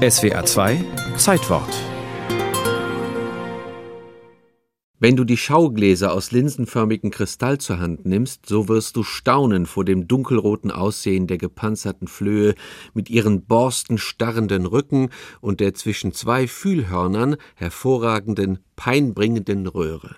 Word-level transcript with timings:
SWA 0.00 0.46
2 0.46 0.82
Zeitwort 1.18 1.68
Wenn 4.98 5.14
du 5.14 5.24
die 5.24 5.36
Schaugläser 5.36 6.14
aus 6.14 6.32
linsenförmigem 6.32 7.10
Kristall 7.10 7.58
zur 7.58 7.80
Hand 7.80 8.06
nimmst, 8.06 8.46
so 8.46 8.66
wirst 8.68 8.96
du 8.96 9.02
staunen 9.02 9.66
vor 9.66 9.84
dem 9.84 10.08
dunkelroten 10.08 10.70
Aussehen 10.70 11.26
der 11.26 11.36
gepanzerten 11.36 12.08
Flöhe 12.08 12.54
mit 12.94 13.10
ihren 13.10 13.44
borstenstarrenden 13.44 14.64
Rücken 14.64 15.10
und 15.42 15.60
der 15.60 15.74
zwischen 15.74 16.12
zwei 16.12 16.48
Fühlhörnern 16.48 17.36
hervorragenden, 17.56 18.60
peinbringenden 18.76 19.66
Röhre. 19.66 20.16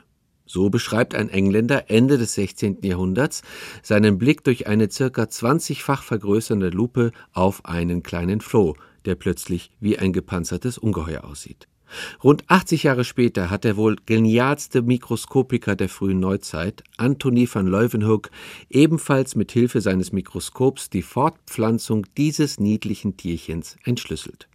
So 0.52 0.68
beschreibt 0.68 1.14
ein 1.14 1.30
Engländer 1.30 1.88
Ende 1.88 2.18
des 2.18 2.34
16. 2.34 2.82
Jahrhunderts 2.82 3.40
seinen 3.82 4.18
Blick 4.18 4.44
durch 4.44 4.66
eine 4.66 4.90
circa 4.90 5.22
20-fach 5.22 6.02
vergrößernde 6.02 6.68
Lupe 6.68 7.12
auf 7.32 7.64
einen 7.64 8.02
kleinen 8.02 8.42
Floh, 8.42 8.76
der 9.06 9.14
plötzlich 9.14 9.70
wie 9.80 9.98
ein 9.98 10.12
gepanzertes 10.12 10.76
Ungeheuer 10.76 11.24
aussieht. 11.24 11.68
Rund 12.22 12.44
80 12.48 12.82
Jahre 12.82 13.04
später 13.04 13.48
hat 13.48 13.64
der 13.64 13.78
wohl 13.78 13.96
genialste 14.04 14.82
Mikroskopiker 14.82 15.74
der 15.74 15.88
frühen 15.88 16.20
Neuzeit, 16.20 16.82
Anthony 16.98 17.48
van 17.50 17.66
Leeuwenhoek, 17.66 18.30
ebenfalls 18.68 19.36
mit 19.36 19.52
Hilfe 19.52 19.80
seines 19.80 20.12
Mikroskops 20.12 20.90
die 20.90 21.00
Fortpflanzung 21.00 22.04
dieses 22.18 22.60
niedlichen 22.60 23.16
Tierchens 23.16 23.78
entschlüsselt. 23.84 24.48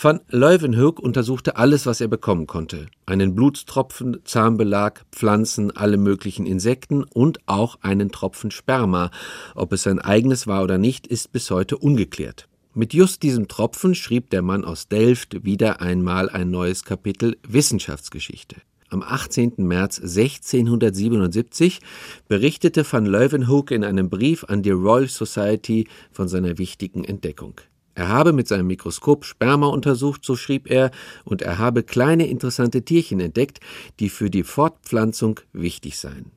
Van 0.00 0.20
Leeuwenhoek 0.28 1.00
untersuchte 1.00 1.56
alles, 1.56 1.86
was 1.86 2.00
er 2.00 2.08
bekommen 2.08 2.46
konnte. 2.46 2.86
Einen 3.06 3.34
Blutstropfen, 3.34 4.18
Zahnbelag, 4.24 5.02
Pflanzen, 5.12 5.74
alle 5.76 5.96
möglichen 5.96 6.46
Insekten 6.46 7.04
und 7.04 7.40
auch 7.46 7.78
einen 7.82 8.10
Tropfen 8.10 8.50
Sperma. 8.50 9.10
Ob 9.54 9.72
es 9.72 9.82
sein 9.82 9.98
eigenes 9.98 10.46
war 10.46 10.62
oder 10.62 10.78
nicht, 10.78 11.06
ist 11.06 11.32
bis 11.32 11.50
heute 11.50 11.76
ungeklärt. 11.76 12.48
Mit 12.72 12.94
just 12.94 13.22
diesem 13.24 13.48
Tropfen 13.48 13.94
schrieb 13.96 14.30
der 14.30 14.42
Mann 14.42 14.64
aus 14.64 14.86
Delft 14.86 15.44
wieder 15.44 15.80
einmal 15.80 16.28
ein 16.30 16.50
neues 16.50 16.84
Kapitel 16.84 17.36
Wissenschaftsgeschichte. 17.46 18.56
Am 18.90 19.02
18. 19.02 19.54
März 19.58 19.98
1677 20.00 21.80
berichtete 22.26 22.84
van 22.90 23.06
Leeuwenhoek 23.06 23.70
in 23.70 23.84
einem 23.84 24.10
Brief 24.10 24.44
an 24.44 24.62
die 24.62 24.70
Royal 24.70 25.08
Society 25.08 25.86
von 26.10 26.26
seiner 26.26 26.58
wichtigen 26.58 27.04
Entdeckung. 27.04 27.60
Er 28.00 28.08
habe 28.08 28.32
mit 28.32 28.48
seinem 28.48 28.66
Mikroskop 28.66 29.26
Sperma 29.26 29.66
untersucht, 29.66 30.24
so 30.24 30.34
schrieb 30.34 30.70
er, 30.70 30.90
und 31.26 31.42
er 31.42 31.58
habe 31.58 31.82
kleine 31.82 32.28
interessante 32.28 32.80
Tierchen 32.80 33.20
entdeckt, 33.20 33.60
die 33.98 34.08
für 34.08 34.30
die 34.30 34.42
Fortpflanzung 34.42 35.40
wichtig 35.52 35.98
seien. 35.98 36.30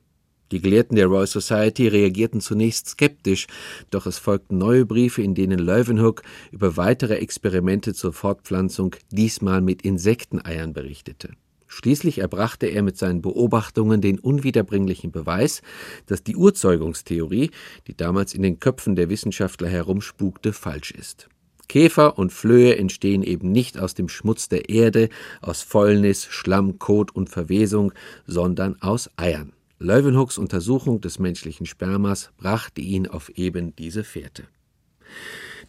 Die 0.52 0.60
Gelehrten 0.60 0.94
der 0.94 1.06
Royal 1.06 1.26
Society 1.26 1.88
reagierten 1.88 2.42
zunächst 2.42 2.88
skeptisch, 2.88 3.46
doch 3.88 4.04
es 4.04 4.18
folgten 4.18 4.58
neue 4.58 4.84
Briefe, 4.84 5.22
in 5.22 5.34
denen 5.34 5.58
Leeuwenhoek 5.58 6.22
über 6.52 6.76
weitere 6.76 7.14
Experimente 7.14 7.94
zur 7.94 8.12
Fortpflanzung, 8.12 8.94
diesmal 9.10 9.62
mit 9.62 9.80
Insekteneiern, 9.80 10.74
berichtete. 10.74 11.30
Schließlich 11.66 12.18
erbrachte 12.18 12.66
er 12.66 12.82
mit 12.82 12.98
seinen 12.98 13.22
Beobachtungen 13.22 14.02
den 14.02 14.18
unwiederbringlichen 14.18 15.12
Beweis, 15.12 15.62
dass 16.04 16.22
die 16.22 16.36
Urzeugungstheorie, 16.36 17.52
die 17.86 17.96
damals 17.96 18.34
in 18.34 18.42
den 18.42 18.60
Köpfen 18.60 18.96
der 18.96 19.08
Wissenschaftler 19.08 19.68
herumspukte, 19.68 20.52
falsch 20.52 20.90
ist. 20.90 21.30
Käfer 21.68 22.18
und 22.18 22.32
Flöhe 22.32 22.76
entstehen 22.76 23.22
eben 23.22 23.52
nicht 23.52 23.78
aus 23.78 23.94
dem 23.94 24.08
Schmutz 24.08 24.48
der 24.48 24.68
Erde, 24.68 25.08
aus 25.40 25.62
Fäulnis, 25.62 26.26
Schlamm, 26.26 26.78
Kot 26.78 27.14
und 27.14 27.28
Verwesung, 27.28 27.92
sondern 28.26 28.80
aus 28.80 29.10
Eiern. 29.16 29.52
Leeuwenhoeks 29.78 30.38
Untersuchung 30.38 31.00
des 31.00 31.18
menschlichen 31.18 31.66
Spermas 31.66 32.30
brachte 32.38 32.80
ihn 32.80 33.06
auf 33.06 33.28
eben 33.30 33.74
diese 33.76 34.04
Fährte. 34.04 34.44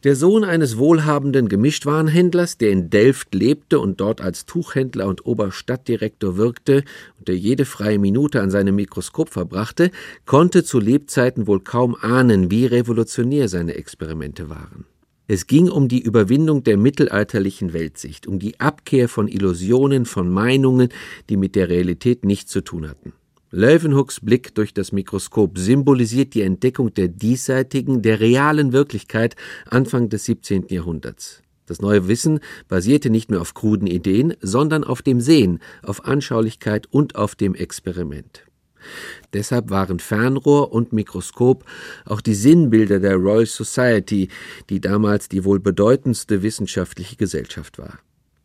Der 0.04 0.16
Sohn 0.16 0.44
eines 0.44 0.78
wohlhabenden 0.78 1.50
Gemischtwarenhändlers, 1.50 2.58
der 2.58 2.72
in 2.72 2.90
Delft 2.90 3.34
lebte 3.34 3.80
und 3.80 4.00
dort 4.00 4.22
als 4.22 4.46
Tuchhändler 4.46 5.08
und 5.08 5.26
Oberstadtdirektor 5.26 6.38
wirkte 6.38 6.84
und 7.18 7.28
der 7.28 7.38
jede 7.38 7.66
freie 7.66 7.98
Minute 7.98 8.42
an 8.42 8.52
seinem 8.52 8.76
Mikroskop 8.76 9.30
verbrachte, 9.30 9.92
konnte 10.26 10.64
zu 10.64 10.80
Lebzeiten 10.80 11.48
wohl 11.48 11.62
kaum 11.62 11.96
ahnen, 12.00 12.52
wie 12.52 12.66
revolutionär 12.66 13.50
seine 13.50 13.76
Experimente 13.76 14.50
waren. 14.50 14.86
Es 15.28 15.48
ging 15.48 15.70
um 15.70 15.88
die 15.88 16.02
Überwindung 16.02 16.64
der 16.64 16.78
mittelalterlichen 16.78 17.74
Weltsicht, 17.74 18.28
um 18.28 18.38
die 18.38 18.60
Abkehr 18.60 19.10
von 19.10 19.28
Illusionen, 19.28 20.06
von 20.06 20.30
Meinungen, 20.30 20.90
die 21.30 21.38
mit 21.38 21.56
der 21.56 21.70
Realität 21.70 22.24
nichts 22.24 22.52
zu 22.52 22.62
tun 22.62 22.88
hatten. 22.88 23.14
Leeuwenhooks 23.50 24.20
Blick 24.20 24.54
durch 24.54 24.74
das 24.74 24.92
Mikroskop 24.92 25.58
symbolisiert 25.58 26.34
die 26.36 26.42
Entdeckung 26.42 26.94
der 26.94 27.08
diesseitigen, 27.08 28.02
der 28.02 28.20
realen 28.20 28.72
Wirklichkeit 28.72 29.36
Anfang 29.68 30.10
des 30.10 30.26
17. 30.26 30.68
Jahrhunderts. 30.70 31.42
Das 31.66 31.82
neue 31.82 32.08
Wissen 32.08 32.40
basierte 32.68 33.10
nicht 33.10 33.32
mehr 33.32 33.42
auf 33.42 33.56
kruden 33.56 33.88
Ideen, 33.88 34.36
sondern 34.42 34.84
auf 34.84 35.02
dem 35.02 35.22
Sehen, 35.22 35.60
auf 35.82 36.06
Anschaulichkeit 36.06 36.86
und 36.92 37.16
auf 37.16 37.34
dem 37.34 37.56
Experiment. 37.56 38.46
Deshalb 39.34 39.70
waren 39.70 40.00
Fernrohr 40.00 40.72
und 40.72 40.94
Mikroskop 40.94 41.66
auch 42.06 42.22
die 42.22 42.36
Sinnbilder 42.36 43.00
der 43.00 43.16
Royal 43.16 43.46
Society, 43.46 44.30
die 44.70 44.82
damals 44.82 45.30
die 45.30 45.44
wohl 45.44 45.60
bedeutendste 45.60 46.44
wissenschaftliche 46.44 47.16
Gesellschaft 47.16 47.78
war. 47.78 48.00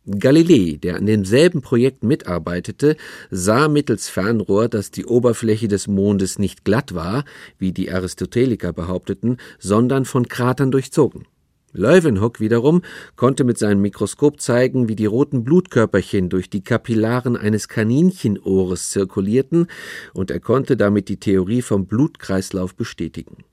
Galilei, 0.07 0.79
der 0.81 0.95
an 0.95 1.05
demselben 1.05 1.61
Projekt 1.61 2.03
mitarbeitete, 2.03 2.97
sah 3.29 3.67
mittels 3.67 4.09
Fernrohr, 4.09 4.67
dass 4.67 4.89
die 4.89 5.05
Oberfläche 5.05 5.67
des 5.67 5.87
Mondes 5.87 6.39
nicht 6.39 6.65
glatt 6.65 6.95
war, 6.95 7.23
wie 7.59 7.71
die 7.71 7.91
Aristoteliker 7.91 8.73
behaupteten, 8.73 9.37
sondern 9.59 10.05
von 10.05 10.27
Kratern 10.27 10.71
durchzogen. 10.71 11.27
Leeuwenhoek 11.73 12.39
wiederum 12.39 12.81
konnte 13.15 13.43
mit 13.43 13.57
seinem 13.57 13.81
Mikroskop 13.81 14.41
zeigen, 14.41 14.89
wie 14.89 14.95
die 14.95 15.05
roten 15.05 15.43
Blutkörperchen 15.43 16.29
durch 16.29 16.49
die 16.49 16.63
Kapillaren 16.63 17.37
eines 17.37 17.67
Kaninchenohres 17.67 18.89
zirkulierten, 18.89 19.67
und 20.13 20.31
er 20.31 20.39
konnte 20.39 20.75
damit 20.75 21.07
die 21.07 21.17
Theorie 21.17 21.61
vom 21.61 21.85
Blutkreislauf 21.85 22.75
bestätigen. 22.75 23.43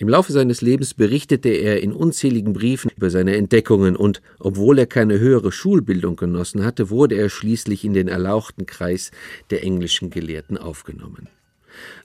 Im 0.00 0.08
Laufe 0.08 0.32
seines 0.32 0.60
Lebens 0.60 0.94
berichtete 0.94 1.48
er 1.48 1.82
in 1.82 1.92
unzähligen 1.92 2.52
Briefen 2.52 2.92
über 2.96 3.10
seine 3.10 3.34
Entdeckungen 3.34 3.96
und, 3.96 4.22
obwohl 4.38 4.78
er 4.78 4.86
keine 4.86 5.18
höhere 5.18 5.50
Schulbildung 5.50 6.14
genossen 6.14 6.64
hatte, 6.64 6.88
wurde 6.88 7.16
er 7.16 7.28
schließlich 7.28 7.84
in 7.84 7.94
den 7.94 8.06
erlauchten 8.06 8.64
Kreis 8.64 9.10
der 9.50 9.64
englischen 9.64 10.10
Gelehrten 10.10 10.56
aufgenommen. 10.56 11.28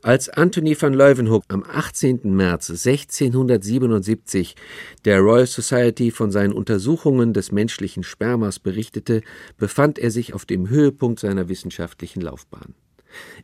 Als 0.02 0.30
Anthony 0.30 0.76
van 0.80 0.94
Leeuwenhoek 0.94 1.44
am 1.48 1.64
18. 1.64 2.22
März 2.24 2.70
1677 2.70 4.56
der 5.06 5.20
Royal 5.20 5.48
Society 5.48 6.12
von 6.12 6.32
seinen 6.32 6.54
Untersuchungen 6.54 7.34
des 7.34 7.52
menschlichen 7.52 8.04
Spermas 8.04 8.60
berichtete, 8.60 9.22
befand 9.58 10.00
er 10.00 10.12
sich 10.12 10.34
auf 10.34 10.46
dem 10.46 10.70
Höhepunkt 10.70 11.20
seiner 11.20 11.50
wissenschaftlichen 11.50 12.22
Laufbahn. 12.22 12.76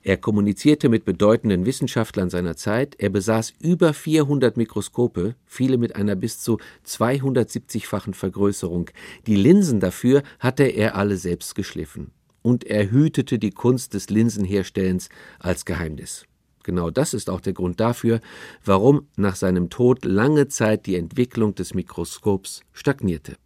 Er 0.04 0.18
kommunizierte 0.18 0.90
mit 0.90 1.06
bedeutenden 1.06 1.66
Wissenschaftlern 1.66 2.30
seiner 2.30 2.56
Zeit, 2.56 2.96
er 2.98 3.10
besaß 3.10 3.54
über 3.62 3.94
400 3.94 4.58
Mikroskope, 4.58 5.36
viele 5.46 5.78
mit 5.78 5.96
einer 5.96 6.16
bis 6.16 6.40
zu 6.40 6.58
270-fachen 6.88 8.14
Vergrößerung. 8.14 8.90
Die 9.28 9.36
Linsen 9.36 9.80
dafür 9.80 10.24
hatte 10.40 10.64
er 10.64 10.96
alle 10.96 11.18
selbst 11.18 11.56
geschliffen. 11.56 12.12
Und 12.42 12.64
er 12.64 12.90
hütete 12.90 13.40
die 13.40 13.52
Kunst 13.52 13.94
des 13.94 14.10
Linsenherstellens 14.10 15.10
als 15.40 15.66
Geheimnis. 15.66 16.26
Genau 16.64 16.90
das 16.90 17.14
ist 17.14 17.30
auch 17.30 17.42
der 17.42 17.54
Grund 17.54 17.80
dafür, 17.80 18.20
warum 18.64 19.08
nach 19.16 19.36
seinem 19.36 19.70
Tod 19.70 20.06
lange 20.06 20.48
Zeit 20.48 20.86
die 20.86 20.96
Entwicklung 20.96 21.56
des 21.56 21.74
Mikroskops 21.74 22.62
stagnierte. 22.74 23.38